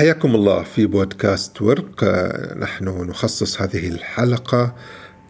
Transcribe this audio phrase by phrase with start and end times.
[0.00, 2.04] حياكم الله في بودكاست ورق
[2.58, 4.74] نحن نخصص هذه الحلقة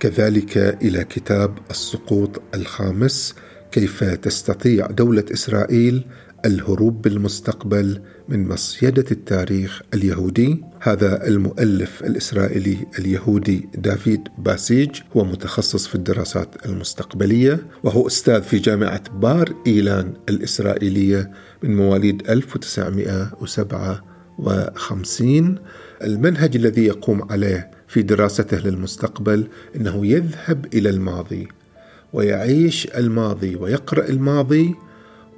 [0.01, 3.35] كذلك إلى كتاب السقوط الخامس
[3.73, 6.05] كيف تستطيع دولة إسرائيل
[6.45, 15.95] الهروب بالمستقبل من مصيدة التاريخ اليهودي؟ هذا المؤلف الإسرائيلي اليهودي دافيد باسيج هو متخصص في
[15.95, 21.31] الدراسات المستقبلية وهو أستاذ في جامعة بار إيلان الإسرائيلية
[21.63, 22.31] من مواليد
[24.49, 25.59] 1957
[26.03, 31.49] المنهج الذي يقوم عليه في دراسته للمستقبل إنه يذهب إلى الماضي
[32.13, 34.75] ويعيش الماضي ويقرأ الماضي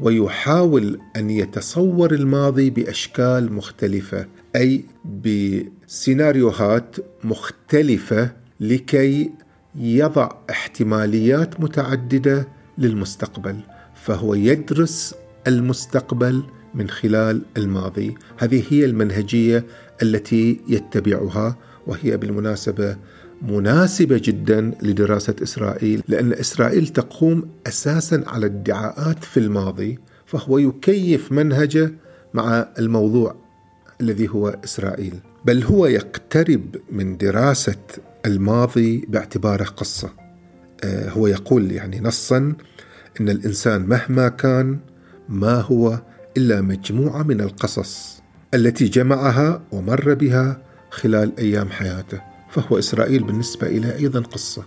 [0.00, 4.84] ويحاول أن يتصور الماضي بأشكال مختلفة أي
[5.24, 8.30] بسيناريوهات مختلفة
[8.60, 9.30] لكي
[9.74, 13.56] يضع احتماليات متعددة للمستقبل
[13.94, 15.14] فهو يدرس
[15.46, 16.42] المستقبل
[16.74, 18.14] من خلال الماضي.
[18.38, 19.64] هذه هي المنهجية
[20.02, 21.56] التي يتبعها
[21.86, 22.96] وهي بالمناسبة
[23.42, 31.92] مناسبة جدا لدراسة إسرائيل لأن إسرائيل تقوم أساسا على ادعاءات في الماضي فهو يكيف منهجه
[32.34, 33.36] مع الموضوع
[34.00, 35.14] الذي هو إسرائيل.
[35.44, 37.76] بل هو يقترب من دراسة
[38.26, 40.10] الماضي باعتباره قصة.
[40.84, 42.54] آه، هو يقول يعني نصا
[43.20, 44.78] إن الإنسان مهما كان
[45.28, 45.98] ما هو
[46.36, 48.22] إلا مجموعة من القصص
[48.54, 54.64] التي جمعها ومر بها خلال أيام حياته فهو إسرائيل بالنسبة اليه أيضا قصة.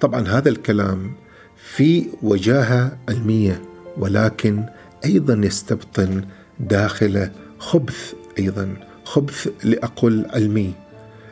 [0.00, 1.12] طبعا هذا الكلام
[1.56, 3.62] في وجاهة علمية
[3.96, 4.64] ولكن
[5.04, 6.24] أيضا يستبطن
[6.60, 10.74] داخله خبث أيضا خبث لاقل علمي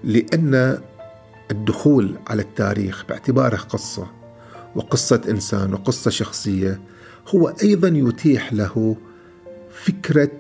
[0.05, 0.79] لأن
[1.51, 4.07] الدخول على التاريخ باعتباره قصة
[4.77, 6.81] وقصة إنسان وقصة شخصية
[7.29, 8.97] هو أيضا يتيح له
[9.73, 10.31] فكرة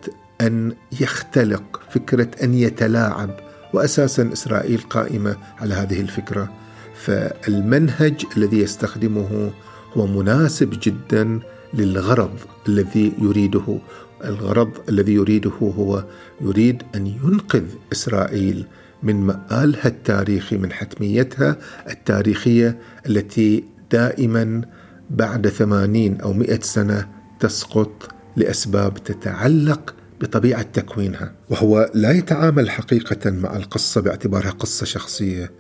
[0.41, 3.41] أن يختلق فكرة أن يتلاعب
[3.75, 6.53] واساسا إسرائيل قائمة على هذه الفكرة.
[6.95, 9.51] فالمنهج الذي يستخدمه
[9.97, 11.41] هو مناسب جدا
[11.75, 12.39] للغرض
[12.69, 13.79] الذي يريده.
[14.25, 16.05] الغرض الذي يريده هو
[16.41, 18.67] يريد أن ينقذ إسرائيل
[19.03, 21.57] من مآلها التاريخي من حتميتها
[21.91, 24.63] التاريخية التي دائما
[25.11, 27.09] بعد ثمانين أو مئة سنة
[27.41, 28.09] تسقط.
[28.37, 35.53] لأسباب تتعلق بطبيعة تكوينها وهو لا يتعامل حقيقة مع القصة باعتبارها قصة شخصية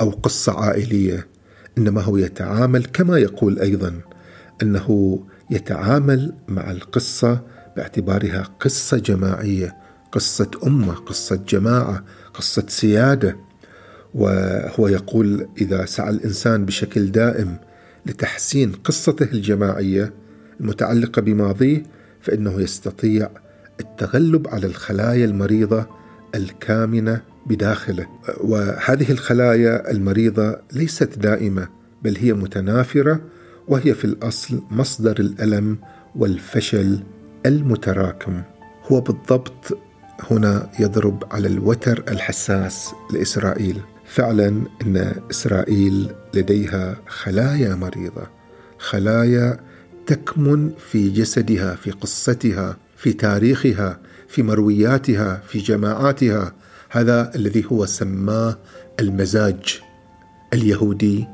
[0.00, 1.26] أو قصة عائلية
[1.78, 4.00] إنما هو يتعامل كما يقول أيضا
[4.62, 5.18] أنه
[5.50, 7.40] يتعامل مع القصة
[7.76, 9.76] باعتبارها قصة جماعية
[10.12, 13.36] قصة أمة قصة جماعة قصة سيادة.
[14.14, 17.56] وهو يقول إذا سعى الإنسان بشكل دائم
[18.06, 20.12] لتحسين قصته الجماعية
[20.60, 21.82] المتعلقة بماضيه
[22.28, 23.30] فإنه يستطيع
[23.80, 25.86] التغلب على الخلايا المريضة
[26.34, 28.06] الكامنة بداخله.
[28.40, 31.68] وهذه الخلايا المريضة ليست دائمة
[32.02, 33.20] بل هي متنافرة
[33.68, 35.78] وهي في الأصل مصدر الألم
[36.16, 37.02] والفشل
[37.46, 38.42] المتراكم.
[38.86, 39.78] هو بالضبط
[40.30, 43.80] هنا يضرب على الوتر الحساس لإسرائيل.
[44.04, 44.48] فعلا
[44.82, 48.26] إن إسرائيل لديها خلايا مريضة
[48.78, 49.67] خلايا
[50.08, 56.54] تكمن في جسدها في قصتها في تاريخها في مروياتها في جماعاتها.
[56.90, 58.58] هذا الذي هو سماه
[59.00, 59.80] المزاج
[60.52, 61.26] اليهودي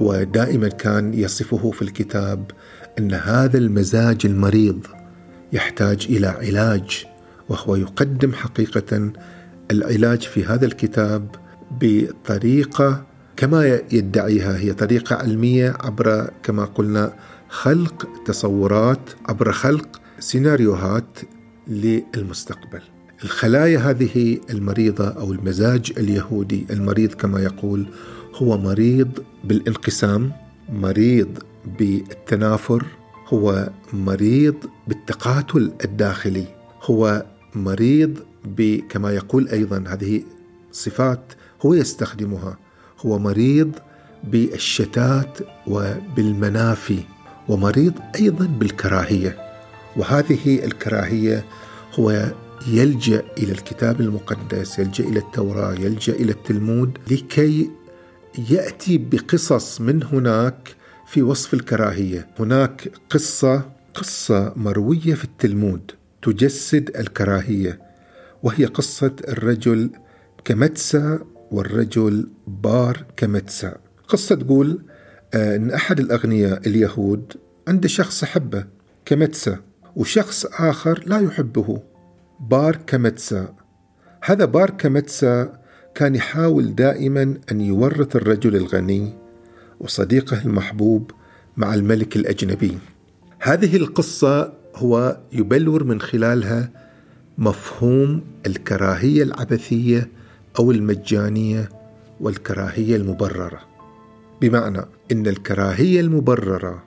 [0.00, 2.50] ودائما كان يصفه في الكتاب
[2.98, 4.86] أن هذا المزاج المريض
[5.52, 7.06] يحتاج إلى علاج
[7.48, 9.12] وهو يقدم حقيقة
[9.70, 11.28] العلاج في هذا الكتاب
[11.80, 17.12] بطريقة كما يدعيها هي طريقة علمية عبر كما قلنا
[17.54, 21.18] خلق تصورات عبر خلق سيناريوهات
[21.68, 22.80] للمستقبل.
[23.24, 27.86] الخلايا هذه المريضة أو المزاج اليهودي المريض كما يقول
[28.34, 29.08] هو مريض
[29.44, 30.32] بالانقسام،
[30.68, 31.38] مريض
[31.78, 32.84] بالتنافر،
[33.28, 34.56] هو مريض
[34.88, 36.46] بالتقاتل الداخلي،
[36.82, 38.18] هو مريض
[38.88, 40.22] كما يقول أيضا هذه
[40.72, 41.32] صفات
[41.66, 42.58] هو يستخدمها
[43.00, 43.72] هو مريض
[44.24, 47.13] بالشتات وبالمنافي
[47.48, 49.36] ومريض أيضا بالكراهية
[49.96, 51.44] وهذه الكراهية
[51.98, 52.32] هو
[52.68, 57.70] يلجأ إلى الكتاب المقدس يلجأ إلى التوراة يلجأ إلى التلمود لكي
[58.50, 60.76] يأتي بقصص من هناك
[61.06, 62.28] في وصف الكراهية.
[62.38, 65.90] هناك قصة قصة مروية في التلمود
[66.22, 67.80] تجسد الكراهية
[68.42, 69.90] وهي قصة الرجل
[70.44, 71.18] كمتسا
[71.50, 73.76] والرجل بار كمتسا
[74.08, 74.82] قصة تقول
[75.34, 77.32] أن أحد الأغنياء اليهود
[77.68, 78.64] عنده شخص يحبه
[79.04, 79.58] كمتسا
[79.96, 81.82] وشخص آخر لا يحبه
[82.40, 83.54] بار كمتسا.
[84.24, 85.58] هذا بار كمتسا
[85.94, 89.12] كان يحاول دائما أن يورط الرجل الغني
[89.80, 91.10] وصديقه المحبوب
[91.56, 92.78] مع الملك الأجنبي.
[93.40, 96.70] هذه القصة هو يبلور من خلالها
[97.38, 100.08] مفهوم الكراهية العبثية
[100.58, 101.68] أو المجانية
[102.20, 103.73] والكراهية المبررة.
[104.44, 104.80] بمعنى
[105.12, 106.82] إن الكراهية المبررة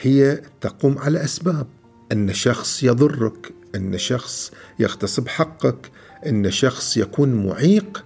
[0.00, 1.66] هي تقوم على أسباب.
[2.12, 5.90] أن شخص يضرك أن شخص يغتصب حقك
[6.26, 8.04] أن شخص يكون معيق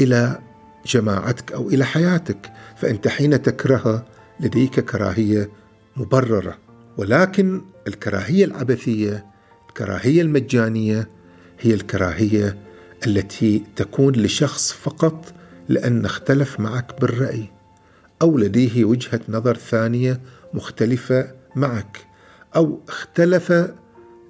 [0.00, 0.38] إلى
[0.86, 2.52] جماعتك أو إلى حياتك.
[2.76, 4.04] فأنت حين تكرهه
[4.40, 5.50] لديك كراهية
[5.96, 6.58] مبررة.
[6.96, 9.26] ولكن الكراهية العبثية
[9.68, 11.08] الكراهية المجانية
[11.60, 12.58] هي الكراهية
[13.06, 15.34] التي تكون لشخص فقط
[15.68, 17.54] لأن اختلف معك بالرأي.
[18.22, 20.20] أو لديه وجهة نظر ثانية
[20.54, 22.06] مختلفة معك
[22.56, 23.52] أو اختلف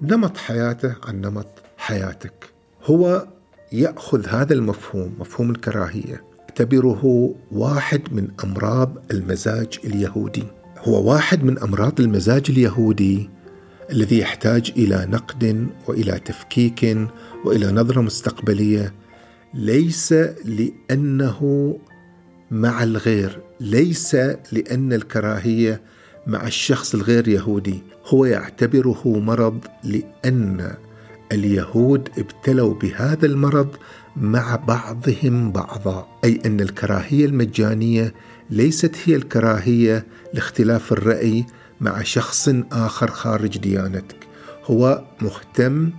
[0.01, 1.47] نمط حياته عن نمط
[1.77, 2.53] حياتك.
[2.83, 3.27] هو
[3.71, 6.23] يأخذ هذا المفهوم مفهوم الكراهية.
[6.39, 10.43] يعتبره واحد من أمراض المزاج اليهودي.
[10.77, 13.29] هو واحد من أمراض المزاج اليهودي
[13.91, 16.97] الذي يحتاج إلى نقد وإلى تفكيك
[17.45, 18.93] وإلى نظرة مستقبلية.
[19.53, 20.13] ليس
[20.45, 21.39] لأنه
[22.51, 24.15] مع الغير ليس
[24.51, 25.81] لأن الكراهية
[26.27, 27.83] مع الشخص الغير يهودي.
[28.05, 30.75] هو يعتبره مرض لأن
[31.31, 33.75] اليهود ابتلوا بهذا المرض
[34.15, 36.07] مع بعضهم بعضا.
[36.23, 38.13] أي أن الكراهية المجانية
[38.49, 41.45] ليست هي الكراهية لاختلاف الرأي
[41.81, 44.27] مع شخص آخر خارج ديانتك.
[44.65, 45.91] هو مهتم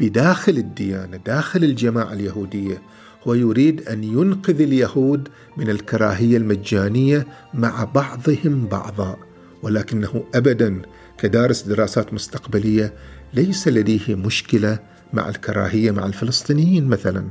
[0.00, 2.82] بداخل الديانة داخل الجماعة اليهودية.
[3.24, 9.16] هو يريد أن ينقذ اليهود من الكراهية المجانية مع بعضهم بعضا
[9.62, 10.82] ولكنه ابدا
[11.18, 12.92] كدارس دراسات مستقبلية
[13.34, 14.78] ليس لديه مشكلة
[15.12, 17.24] مع الكراهية مع الفلسطينيين مثلا.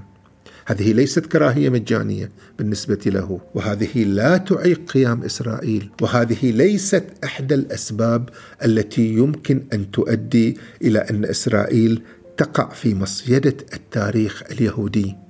[0.65, 8.29] هذه ليست كراهية مجانية بالنسبة له وهذه لا تعيق قيام إسرائيل وهذه ليست احدى الأسباب
[8.65, 12.01] التي يمكن أن تؤدي إلى أن إسرائيل
[12.37, 15.26] تقع في مصيدة التاريخ اليهودي.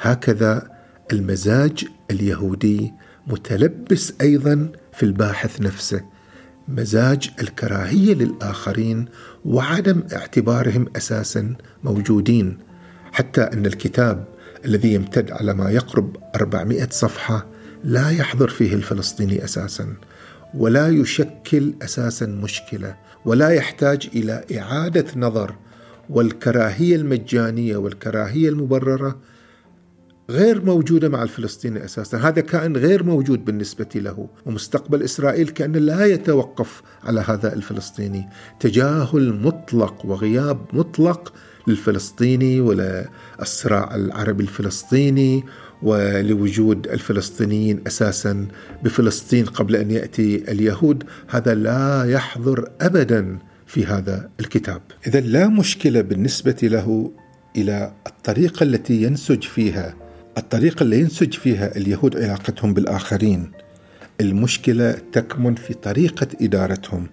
[0.00, 0.70] هكذا
[1.12, 2.92] المزاج اليهودي
[3.26, 6.04] متلبس أيضا في الباحث نفسه
[6.68, 9.04] مزاج الكراهية للآخرين
[9.44, 11.54] وعدم اعتبارهم أساسا
[11.84, 12.58] موجودين
[13.12, 14.24] حتى أن الكتاب
[14.64, 17.46] الذي يمتد على ما يقرب 400 صفحة
[17.84, 19.94] لا يحضر فيه الفلسطيني أساسا
[20.54, 25.54] ولا يشكل أساسا مشكلة ولا يحتاج إلى إعادة نظر
[26.10, 29.18] والكراهية المجانية والكراهية المبررة
[30.30, 32.18] غير موجودة مع الفلسطيني أساسا.
[32.18, 34.28] هذا كائن غير موجود بالنسبة له.
[34.46, 38.28] ومستقبل إسرائيل كأن لا يتوقف على هذا الفلسطيني.
[38.60, 41.32] تجاهل مطلق وغياب مطلق
[41.66, 45.44] للفلسطيني وللصراع العربي الفلسطيني
[45.82, 48.46] ولوجود الفلسطينيين أساسا
[48.84, 51.04] بفلسطين قبل أن يأتي اليهود.
[51.28, 54.82] هذا لا يحضر ابدا في هذا الكتاب.
[55.06, 57.12] اذا لا مشكلة بالنسبة له
[57.56, 60.07] إلى الطريقة التي ينسج فيها
[60.38, 63.50] الطريقة اللي ينسج فيها اليهود علاقتهم بالآخرين.
[64.20, 67.06] المشكلة تكمن في طريقة إدارتهم.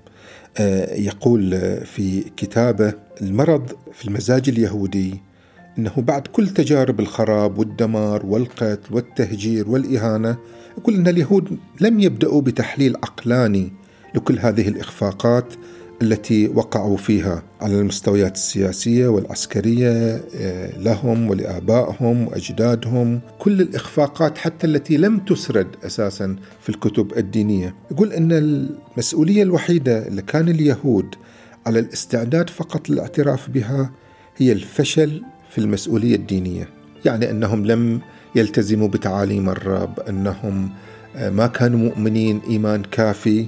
[0.58, 1.52] آه، يقول
[1.86, 5.22] في كتابه المرض في المزاج اليهودي
[5.78, 10.38] إنه بعد كل تجارب الخراب والدمار والقتل والتهجير والإهانة
[10.78, 13.72] يقول إن اليهود لم يبدأوا بتحليل عقلاني
[14.16, 15.54] لكل هذه الإخفاقات
[16.02, 24.98] التي وقعوا فيها على المستويات السياسية والعسكرية آه، لهم ولآبائهم وأجدادهم كل الإخفاقات حتى التي
[24.98, 27.76] لم تسرد أساسا في الكتب الدينية.
[27.92, 31.16] يقول إن المسؤولية الوحيدة اللي كان اليهود
[31.66, 33.92] على الاستعداد فقط للاعتراف بها
[34.38, 36.70] هي الفشل في المسؤولية الدينية.
[37.06, 38.02] يعني إنهم لم
[38.36, 40.70] يلتزموا بتعاليم الرب إنهم
[41.16, 43.46] آه، ما كانوا مؤمنين إيمان كافي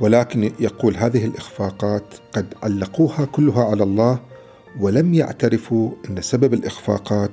[0.00, 4.20] ولكن يقول هذه الإخفاقات قد علقوها كلها على الله
[4.80, 7.30] ولم يعترفوا إن سبب الإخفاقات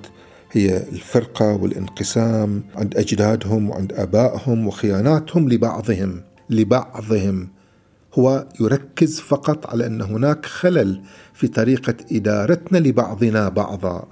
[0.51, 6.21] هي الفرقة والانقسام عند أجدادهم وعند آبائهم وخياناتهم لبعضهم.
[6.49, 7.47] لبعضهم.
[8.13, 11.01] هو يركز فقط على أن هناك خلل
[11.33, 14.07] في طريقة إدارتنا لبعضنا بعضا.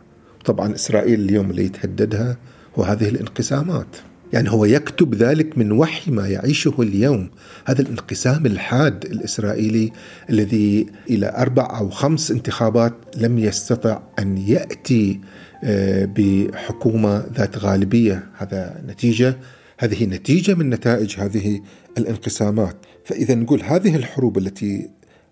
[0.45, 2.37] طبعا إسرائيل اليوم اللي يتهددها
[2.79, 3.87] هو هذه الانقسامات.
[4.35, 7.29] يعني هو يكتب ذلك من وحي ما يعيشه اليوم.
[7.65, 9.91] هذا الانقسام الحاد الإسرائيلي
[10.29, 15.19] الذي إلى أربع أو خمس انتخابات لم يستطع أن يأتي
[15.63, 18.23] آه، بحكومة ذات غالبية.
[18.37, 19.37] هذا نتيجة
[19.77, 21.61] هذه نتيجة من نتائج هذه
[21.97, 22.75] الانقسامات.
[23.05, 24.89] فإذا نقول هذه الحروب التي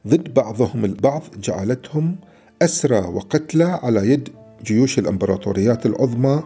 [0.08, 2.16] ضد بعضهم البعض جعلتهم
[2.62, 4.30] أسرى وقتلى على يد
[4.66, 6.44] جيوش الإمبراطوريات العظمى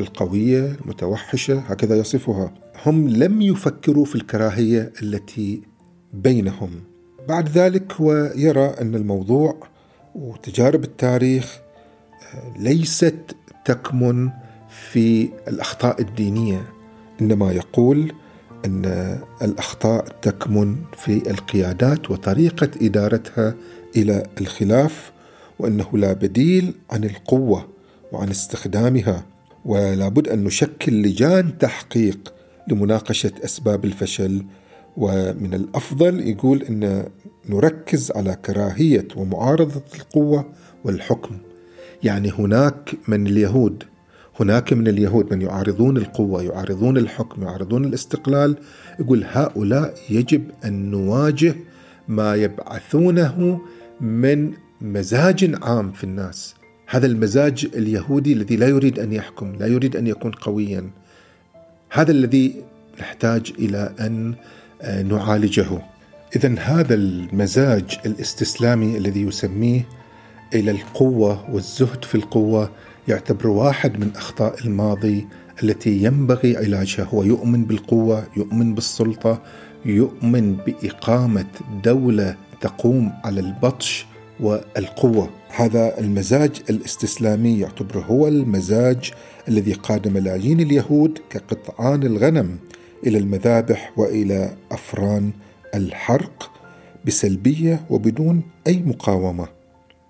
[0.00, 2.54] القوية المتوحشة هكذا يصفها.
[2.86, 5.62] هم لم يفكروا في الكراهية التي
[6.12, 6.70] بينهم.
[7.28, 9.56] بعد ذلك هو يرى أن الموضوع
[10.14, 11.60] وتجارب التاريخ
[12.34, 14.30] آه، ليست تكمن
[14.90, 16.72] في الأخطاء الدينية.
[17.20, 18.12] إنما يقول
[18.64, 23.54] أن الأخطاء تكمن في القيادات وطريقة إدارتها
[23.96, 25.12] إلى الخلاف
[25.58, 27.68] وأنه لا بديل عن القوة
[28.12, 29.31] وعن استخدامها.
[29.64, 32.34] ولا بد أن نشكل لجان تحقيق
[32.68, 34.44] لمناقشة أسباب الفشل.
[34.96, 37.04] ومن الأفضل يقول إن
[37.48, 40.52] نركز على كراهية ومعارضة القوة
[40.84, 41.38] والحكم.
[42.02, 43.84] يعني هناك من اليهود
[44.40, 48.56] هناك من اليهود من يعارضون القوة يعارضون الحكم يعارضون الاستقلال
[49.00, 51.54] يقول هؤلاء يجب أن نواجه
[52.08, 53.60] ما يبعثونه
[54.00, 56.54] من مزاج عام في الناس.
[56.92, 60.90] هذا المزاج اليهودي الذي لا يريد أن يحكم لا يريد أن يكون قويا.
[61.90, 62.54] هذا الذي
[63.00, 64.34] نحتاج إلى أن
[64.82, 65.66] آه، نعالجه.
[66.36, 69.88] اذا هذا المزاج الاستسلامي الذي يسميه
[70.54, 72.70] إلى القوة والزهد في القوة
[73.08, 75.26] يعتبر واحد من أخطاء الماضي
[75.62, 77.04] التي ينبغي علاجها.
[77.04, 79.42] هو يؤمن بالقوة يؤمن بالسلطة
[79.84, 81.46] يؤمن بإقامة
[81.84, 84.06] دولة تقوم على البطش
[84.42, 89.12] والقوة هذا المزاج الاستسلامي يعتبر هو المزاج
[89.48, 92.58] الذي قاد ملايين اليهود كقطعان الغنم
[93.06, 95.30] إلى المذابح وإلى أفران
[95.74, 96.50] الحرق
[97.06, 99.48] بسلبية وبدون أي مقاومة.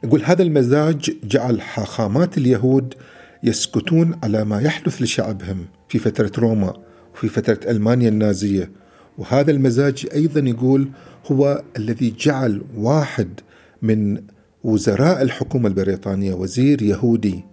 [0.05, 2.95] يقول هذا المزاج جعل حاخامات اليهود
[3.43, 6.77] يسكتون على ما يحدث لشعبهم في فترة روما
[7.15, 8.71] وفي فترة ألمانيا النازية
[9.19, 10.89] وهذا المزاج أيضا يقول
[11.33, 13.41] هو الذي جعل واحد
[13.83, 14.23] من
[14.65, 17.45] وزراء الحكومة البريطانية وزير يهودي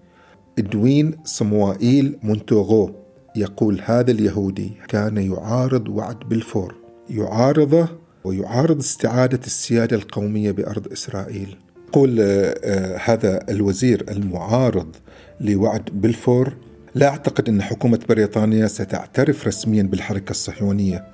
[0.60, 2.92] إدوين صموائيل مونتاغو.
[3.36, 6.76] يقول هذا اليهودي كان يعارض وعد بلفور
[7.10, 7.88] يعارضه
[8.24, 11.58] ويعارض استعادة السيادة القومية بأرض إسرائيل.
[11.88, 14.96] يقول آه، هذا الوزير المعارض
[15.42, 16.54] لوعد بلفور
[16.96, 21.06] لا أعتقد أن حكومة بريطانيا ستعترف رسميا بالحركة الصهيونية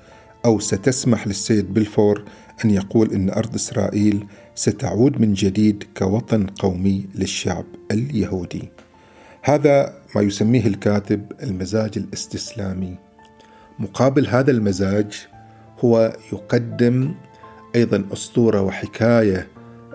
[0.46, 2.24] أو ستسمح للسيد بلفور
[2.66, 8.70] أن يقول أن أرض إسرائيل ستعود من جديد كوطن قومي للشعب اليهودي.
[9.42, 12.96] هذا ما يسميه الكاتب المزاج الإستسلامي.
[13.80, 15.28] مقابل هذا المزاج
[15.80, 17.14] هو يقدم
[17.76, 19.48] أيضا أسطورة وحكاية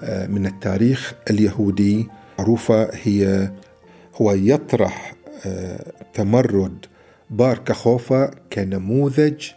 [0.03, 2.09] آه، من التاريخ اليهودي.
[2.39, 3.51] معروفة هي
[4.17, 5.15] هو يطرح
[5.47, 6.87] آه، تمرد
[7.31, 9.51] بار كخوفا كنموذج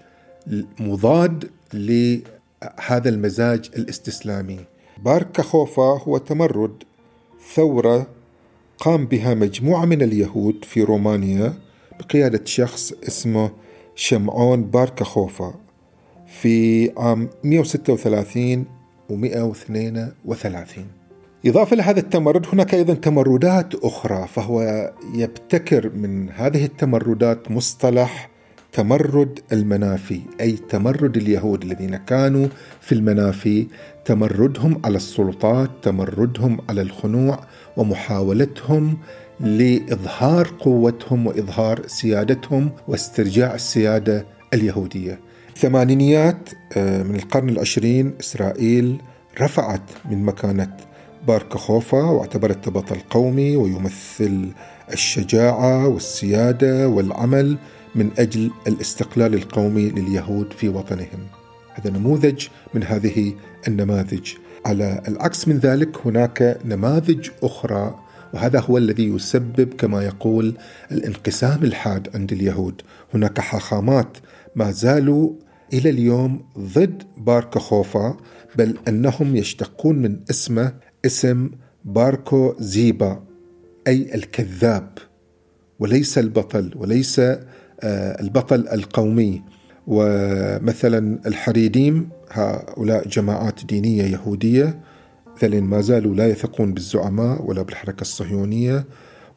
[0.80, 4.73] مضاد لهذا المزاج الإستسلامي.
[5.04, 6.84] بار كخوفا هو تمرد.
[7.54, 8.08] ثورة
[8.78, 11.54] قام بها مجموعة من اليهود في رومانيا
[12.00, 13.52] بقيادة شخص اسمه
[13.96, 15.54] شمعون باركخوفا
[16.28, 18.66] في عام 136
[19.10, 20.88] و 132
[21.46, 28.34] إضافة لهذا التمرد هناك أيضا تمردات أخرى فهو يبتكر من هذه التمردات مصطلح
[28.74, 32.48] تمرد المنافي أي تمرد اليهود الذين كانوا
[32.82, 33.68] في المنافي.
[34.06, 37.40] تمردهم على السلطات تمردهم على الخنوع
[37.78, 38.98] ومحاولتهم
[39.40, 45.20] لإظهار قوتهم وإظهار سيادتهم واسترجاع السيادة اليهودية.
[45.50, 49.02] الثمانينيات آه، من القرن العشرين إسرائيل
[49.42, 49.82] رفعت
[50.12, 50.78] من مكانة
[51.28, 54.52] باركخوفا واعتبرته بطل قومي ويمثل
[54.94, 57.58] الشجاعة والسيادة والعمل
[57.96, 61.28] من أجل الاستقلال القومي لليهود في وطنهم.
[61.74, 63.34] هذا نموذج من هذه
[63.68, 64.34] النماذج.
[64.66, 68.00] على العكس من ذلك هناك نماذج أخرى
[68.34, 70.58] وهذا هو الذي يسبب كما يقول
[70.92, 72.82] الانقسام الحاد عند اليهود.
[73.14, 74.18] هناك حاخامات
[74.56, 75.34] ما زالوا
[75.74, 77.84] إلى اليوم ضد باركو
[78.56, 80.74] بل أنهم يشتقون من اسمه
[81.06, 81.52] اسم
[81.86, 83.24] باركو زيبا
[83.88, 84.98] أي الكذاب
[85.80, 89.42] وليس البطل وليس آه، البطل القومي.
[89.88, 94.80] ومثلا الحريديم هؤلاء جماعات دينية يهودية
[95.36, 98.86] مثلا ما زالوا لا يثقون بالزعماء ولا بالحركة الصهيونية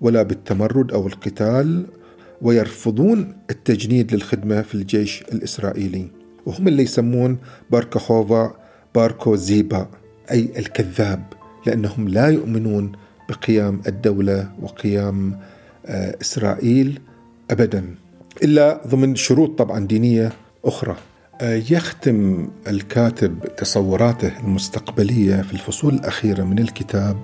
[0.01, 1.87] ولا بالتمرد أو القتال
[2.43, 6.11] ويرفضون التجنيد للخدمة في الجيش الإسرائيلي.
[6.47, 7.39] وهم اللي يسمون
[7.71, 8.55] باركهوفا
[8.95, 9.89] باركو زيبا
[10.31, 11.23] أي الكذاب
[11.67, 12.93] لأنهم لا يؤمنون
[13.29, 15.39] بقيام الدولة وقيام
[15.87, 17.01] آه، إسرائيل
[17.51, 17.95] أبدا.
[18.43, 20.33] إلا ضمن شروط طبعا دينية
[20.65, 20.97] أخرى.
[21.41, 27.17] آه، يختم الكاتب تصوراته المستقبلية في الفصول الأخيرة من الكتاب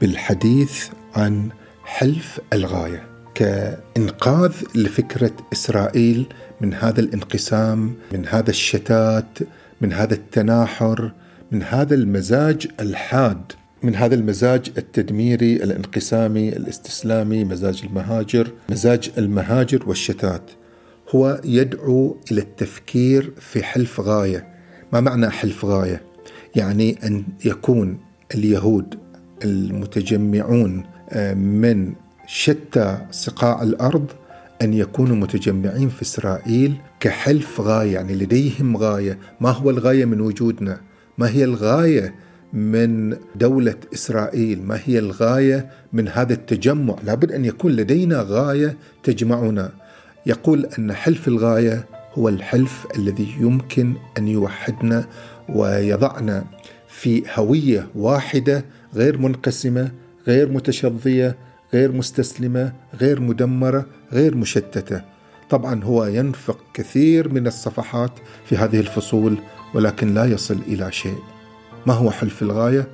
[0.00, 1.48] بالحديث عن
[1.84, 3.02] حلف الغاية
[3.34, 6.26] كإنقاذ لفكرة إسرائيل
[6.60, 9.38] من هذا الانقسام من هذا الشتات
[9.80, 11.12] من هذا التناحر
[11.52, 13.52] من هذا المزاج الحاد
[13.82, 20.50] من هذا المزاج التدميري الانقسامي الاستسلامي مزاج المهاجر مزاج المهاجر والشتات.
[21.14, 24.46] هو يدعو إلى التفكير في حلف غاية.
[24.92, 26.02] ما معنى حلف غاية؟
[26.56, 27.98] يعني أن يكون
[28.34, 28.94] اليهود
[29.44, 31.92] المتجمعون آه، من
[32.26, 34.06] شتى صقاع الأرض
[34.62, 39.18] أن يكونوا متجمعين في إسرائيل كحلف غاية يعني لديهم غاية.
[39.40, 40.80] ما هو الغاية من وجودنا؟
[41.18, 42.14] ما هي الغاية
[42.52, 49.72] من دولة إسرائيل ما هي الغاية من هذا التجمع؟ لابد أن يكون لدينا غاية تجمعنا.
[50.26, 55.06] يقول أن حلف الغاية هو الحلف الذي يمكن أن يوحدنا
[55.48, 56.44] ويضعنا
[56.88, 58.64] في هوية واحدة
[58.94, 59.90] غير منقسمة
[60.26, 61.36] غير متشظية
[61.74, 65.02] غير مستسلمة غير مدمرة غير مشتتة.
[65.50, 68.12] طبعا هو ينفق كثير من الصفحات
[68.44, 69.38] في هذه الفصول
[69.74, 71.18] ولكن لا يصل إلى شيء.
[71.86, 72.88] ما هو حلف الغاية؟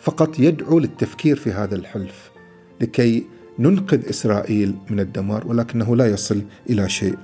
[0.00, 2.30] فقط يدعو للتفكير في هذا الحلف
[2.80, 3.26] لكي
[3.58, 7.18] ننقذ إسرائيل من الدمار ولكنه لا يصل إلى شيء.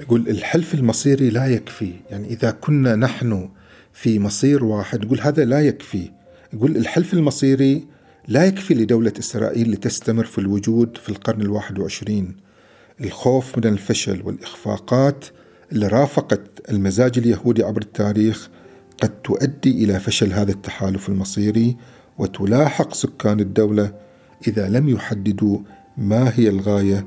[0.00, 1.92] يقول الحلف المصيري لا يكفي.
[2.10, 3.48] يعني إذا كنا نحن
[3.92, 6.10] في مصير واحد يقول هذا لا يكفي.
[6.52, 7.84] يقول الحلف المصيري
[8.28, 12.36] لا يكفي لدولة إسرائيل لتستمر في الوجود في القرن الواحد وعشرين.
[13.00, 15.24] الخوف من الفشل والإخفاقات
[15.72, 18.50] اللي رافقت المزاج اليهودي عبر التاريخ
[19.02, 21.76] قد تؤدي إلى فشل هذا التحالف المصيري
[22.18, 23.92] وتلاحق سكان الدولة
[24.48, 25.58] إذا لم يحددوا
[25.96, 27.06] ما هي الغاية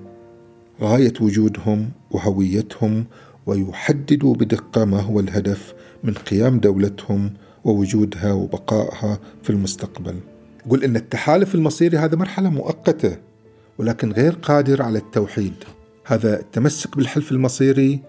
[0.82, 3.06] غاية وجودهم وهويتهم
[3.46, 5.74] ويحددوا بدقة ما هو الهدف
[6.04, 7.34] من قيام دولتهم
[7.64, 10.16] ووجودها وبقائها في المستقبل.
[10.66, 13.18] يقول إن التحالف المصيري هذا مرحلة مؤقتة
[13.78, 15.54] ولكن غير قادر على التوحيد.
[16.06, 18.02] هذا التمسك بالحلف المصيري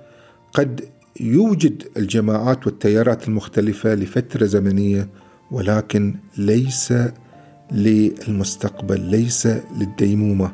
[0.53, 5.09] قد يوجد الجماعات والتيارات المختلفة لفترة زمنية
[5.51, 6.95] ولكن ليس
[7.73, 9.49] للمستقبل ليس
[9.81, 10.53] للديمومة.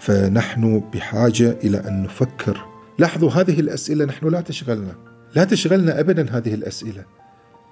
[0.00, 2.64] فنحن بحاجة إلى أن نفكر.
[2.98, 4.94] لاحظوا هذه الأسئلة نحن لا تشغلنا.
[5.36, 7.04] لا تشغلنا ابدا هذه الأسئلة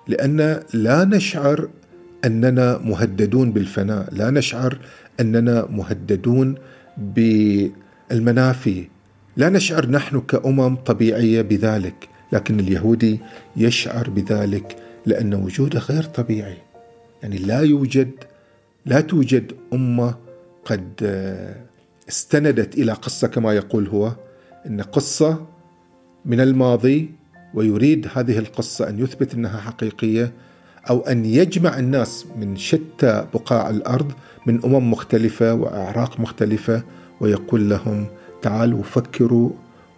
[0.09, 1.69] لأن لا نشعر
[2.25, 4.79] أننا مهددون بالفناء، لا نشعر
[5.21, 6.55] أننا مهددون
[6.99, 8.89] بالمنافي،
[9.37, 13.21] لا نشعر نحن كأمم طبيعية بذلك، لكن اليهودي
[13.57, 16.57] يشعر بذلك لأن وجوده غير طبيعي.
[17.23, 18.11] يعني لا يوجد
[18.87, 20.15] لا توجد أمة
[20.65, 20.93] قد
[22.09, 24.13] استندت إلى قصة كما يقول هو
[24.67, 25.47] إن قصة
[26.25, 27.11] من الماضي
[27.55, 30.33] ويريد هذه القصة أن يثبت إنها حقيقية
[30.91, 34.13] أو أن يجمع الناس من شتى بقاع الأرض
[34.47, 36.83] من أمم مختلفة وأعراق مختلفة
[37.21, 38.07] ويقول لهم
[38.43, 39.51] تعالوا فكروا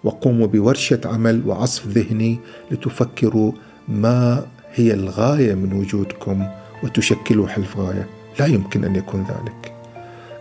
[0.05, 2.39] وقوموا بورشة عمل وعصف ذهني
[2.71, 3.53] لتفكروا
[3.89, 6.47] ما هي الغاية من وجودكم
[6.83, 8.09] وتشكلوا حلف غاية.
[8.41, 9.75] لا يمكن أن يكون ذلك.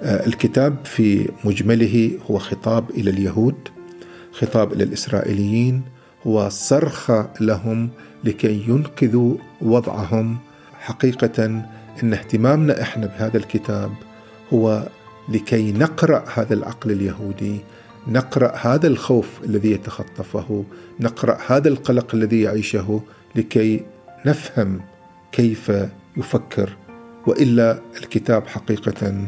[0.04, 3.56] آه، الكتاب في مجمله هو خطاب إلى اليهود
[4.32, 5.82] خطاب إلى الإسرائيليين
[6.28, 7.89] هو صرخه لهم
[8.23, 10.38] لكي ينقذوا وضعهم.
[10.80, 11.63] حقيقة
[12.04, 13.91] إن اهتمامنا إحنا بهذا الكتاب
[14.54, 14.88] هو
[15.30, 17.60] لكي نقرأ هذا العقل اليهودي
[18.08, 20.63] نقرأ هذا الخوف الذي يتخطفه
[21.00, 23.02] نقرأ هذا القلق الذي يعيشه
[23.36, 23.86] لكي
[24.26, 24.82] نفهم
[25.32, 25.72] كيف
[26.18, 26.78] يفكر.
[27.28, 29.28] وإلا الكتاب حقيقة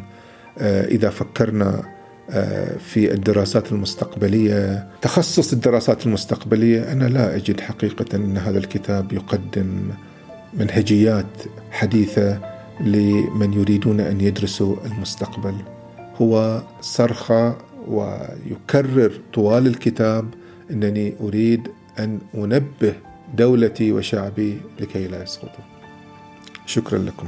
[0.58, 1.96] آه، إذا فكرنا
[2.30, 9.90] آه، في الدراسات المستقبلية تخصص الدراسات المستقبلية أنا لا أجد حقيقة أن هذا الكتاب يقدم
[10.54, 12.40] منهجيات حديثة
[12.80, 15.56] لمن يريدون أن يدرسوا المستقبل.
[16.22, 20.26] هو صرخة ويكرر طوال الكتاب
[20.72, 21.68] إنني أريد
[22.00, 22.94] أن أنبه
[23.38, 25.64] دولتي وشعبي لكي لا يسقطوا.
[26.66, 27.28] شكرا لكم.